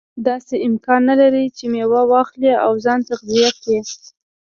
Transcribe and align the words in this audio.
داسې 0.27 0.55
امکان 0.67 1.01
نه 1.09 1.15
لري 1.21 1.45
چې 1.57 1.65
میوه 1.73 2.01
واخلي 2.13 2.51
او 2.65 2.71
ځان 2.85 2.99
تغذیه 3.09 3.49
کړي. 3.61 3.79